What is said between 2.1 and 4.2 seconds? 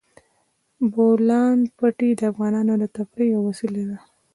د افغانانو د تفریح یوه وسیله ده.